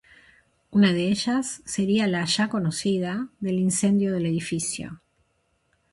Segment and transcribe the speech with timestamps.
[0.71, 4.99] Una de ellas sería la ya conocida del incendio del edificio.